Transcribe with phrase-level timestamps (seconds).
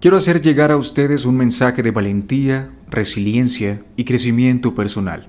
[0.00, 5.28] quiero hacer llegar a ustedes un mensaje de valentía, resiliencia y crecimiento personal.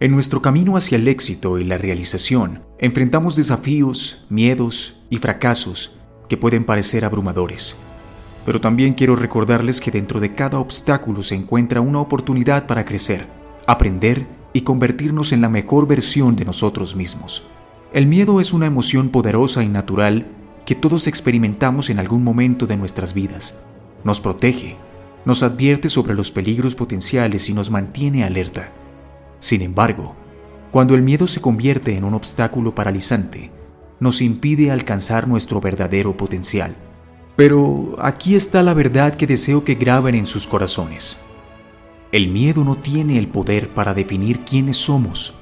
[0.00, 5.96] En nuestro camino hacia el éxito y la realización, enfrentamos desafíos, miedos y fracasos
[6.28, 7.76] que pueden parecer abrumadores.
[8.44, 13.26] Pero también quiero recordarles que dentro de cada obstáculo se encuentra una oportunidad para crecer,
[13.66, 17.46] aprender y convertirnos en la mejor versión de nosotros mismos.
[17.92, 20.26] El miedo es una emoción poderosa y natural
[20.64, 23.58] que todos experimentamos en algún momento de nuestras vidas.
[24.04, 24.76] Nos protege,
[25.24, 28.72] nos advierte sobre los peligros potenciales y nos mantiene alerta.
[29.38, 30.14] Sin embargo,
[30.70, 33.50] cuando el miedo se convierte en un obstáculo paralizante,
[34.00, 36.74] nos impide alcanzar nuestro verdadero potencial.
[37.36, 41.18] Pero aquí está la verdad que deseo que graben en sus corazones.
[42.10, 45.34] El miedo no tiene el poder para definir quiénes somos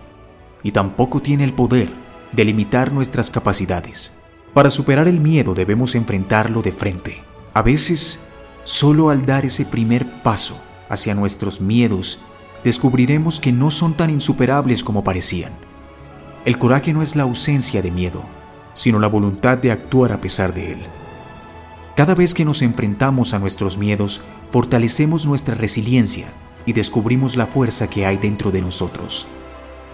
[0.62, 1.90] y tampoco tiene el poder
[2.32, 4.14] de limitar nuestras capacidades.
[4.54, 7.22] Para superar el miedo debemos enfrentarlo de frente.
[7.54, 8.20] A veces,
[8.64, 12.18] solo al dar ese primer paso hacia nuestros miedos
[12.64, 15.52] descubriremos que no son tan insuperables como parecían.
[16.44, 18.22] El coraje no es la ausencia de miedo,
[18.72, 20.78] sino la voluntad de actuar a pesar de él.
[21.96, 24.20] Cada vez que nos enfrentamos a nuestros miedos,
[24.50, 26.26] fortalecemos nuestra resiliencia
[26.66, 29.26] y descubrimos la fuerza que hay dentro de nosotros.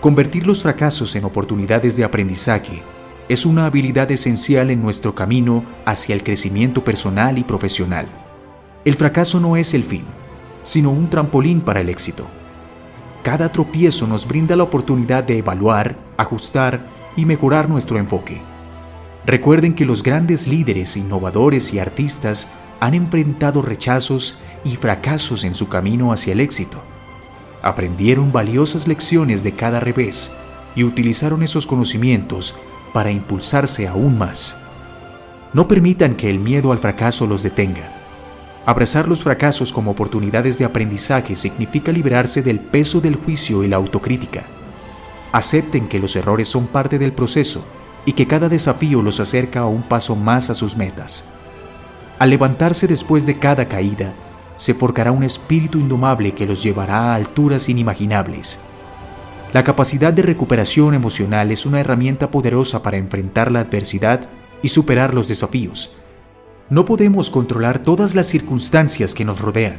[0.01, 2.83] Convertir los fracasos en oportunidades de aprendizaje
[3.29, 8.07] es una habilidad esencial en nuestro camino hacia el crecimiento personal y profesional.
[8.85, 10.05] El fracaso no es el fin,
[10.63, 12.27] sino un trampolín para el éxito.
[13.25, 18.41] Cada tropiezo nos brinda la oportunidad de evaluar, ajustar y mejorar nuestro enfoque.
[19.27, 25.69] Recuerden que los grandes líderes, innovadores y artistas han enfrentado rechazos y fracasos en su
[25.69, 26.81] camino hacia el éxito.
[27.63, 30.31] Aprendieron valiosas lecciones de cada revés
[30.77, 32.55] y utilizaron esos conocimientos
[32.97, 34.57] para impulsarse aún más.
[35.53, 37.93] No permitan que el miedo al fracaso los detenga
[38.65, 43.77] Abrazar los fracasos como oportunidades de aprendizaje significa liberarse del peso del juicio y la
[43.77, 44.45] autocrítica.
[45.31, 47.63] Acepten que los errores son parte del proceso
[48.07, 51.25] y que cada desafío los acerca a un paso más a sus metas.
[52.19, 54.15] Al levantarse después de cada caída,
[54.57, 58.59] se forjará un espíritu indomable que los llevará a alturas inimaginables.
[59.57, 64.29] La capacidad de recuperación emocional es una herramienta poderosa para enfrentar la adversidad
[64.63, 65.97] y superar los desafíos
[66.69, 69.79] no podemos controlar todas las circunstancias que nos rodean,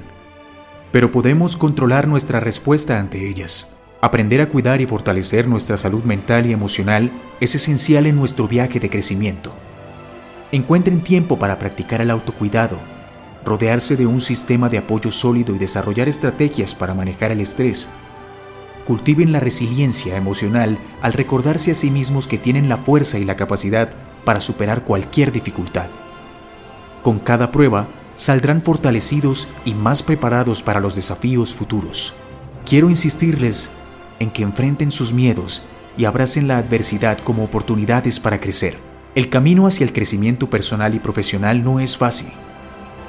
[0.94, 3.78] pero podemos controlar nuestra respuesta ante ellas.
[4.00, 7.12] Aprender a cuidar y fortalecer nuestra salud mental y emocional
[7.42, 9.54] es esencial en nuestro viaje de crecimiento.
[10.54, 12.80] Encuentren tiempo para practicar el autocuidado,
[13.44, 17.90] rodearse de un sistema de apoyo sólido y desarrollar estrategias para manejar el estrés.
[18.88, 23.36] Cultiven la resiliencia emocional al recordarse a sí mismos que tienen la fuerza y la
[23.36, 23.90] capacidad
[24.24, 25.88] para superar cualquier dificultad.
[27.04, 32.14] Con cada prueba, saldrán fortalecidos y más preparados para los desafíos futuros.
[32.66, 33.72] Quiero insistirles
[34.20, 35.64] en que enfrenten sus miedos
[35.98, 38.78] y abracen la adversidad como oportunidades para crecer.
[39.16, 42.32] El camino hacia el crecimiento personal y profesional no es fácil,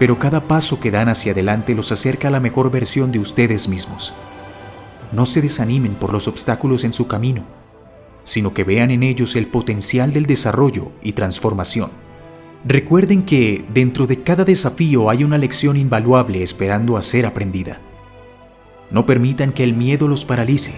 [0.01, 3.69] pero cada paso que dan hacia adelante los acerca a la mejor versión de ustedes
[3.69, 4.13] mismos.
[5.13, 7.45] No se desanimen por los obstáculos en su camino,
[8.23, 11.91] sino que vean en ellos el potencial del desarrollo y transformación.
[12.65, 17.81] Recuerden que dentro de cada desafío hay una lección invaluable esperando a ser aprendida.
[18.91, 20.75] No permitan que el miedo los paralice.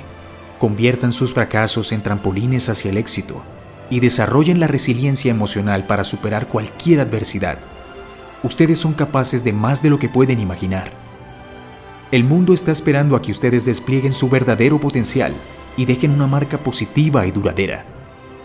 [0.59, 3.43] Conviertan sus fracasos en trampolines hacia el éxito
[3.89, 7.59] y desarrollen la resiliencia emocional para superar cualquier adversidad.
[8.43, 11.10] Ustedes son capaces de más de lo que pueden imaginar.
[12.13, 15.33] El mundo está esperando a que ustedes desplieguen su verdadero potencial
[15.77, 17.85] y dejen una marca positiva y duradera.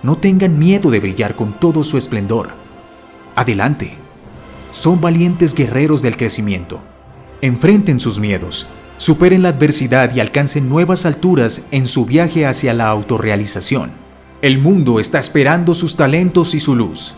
[0.04, 2.66] No tengan miedo de brillar con todo su esplendor
[3.36, 3.94] adelante.
[4.72, 6.82] Son valientes guerreros del crecimiento.
[7.42, 8.68] Enfrenten sus miedos,
[8.98, 13.92] superen la adversidad y alcancen nuevas alturas en su viaje hacia la autorrealización.
[14.42, 17.16] El mundo está esperando sus talentos y su luz.